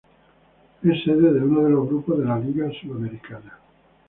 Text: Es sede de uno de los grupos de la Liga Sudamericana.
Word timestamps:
Es 0.81 1.03
sede 1.03 1.31
de 1.31 1.41
uno 1.43 1.61
de 1.65 1.69
los 1.69 1.85
grupos 1.87 2.17
de 2.17 2.25
la 2.25 2.39
Liga 2.39 2.65
Sudamericana. 2.71 3.59